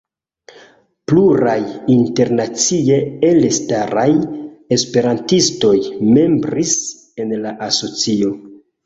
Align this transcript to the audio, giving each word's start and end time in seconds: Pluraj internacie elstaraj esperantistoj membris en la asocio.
Pluraj 1.09 1.57
internacie 1.95 2.97
elstaraj 3.29 4.05
esperantistoj 4.79 5.75
membris 6.17 6.73
en 7.25 7.37
la 7.45 7.53
asocio. 7.69 8.33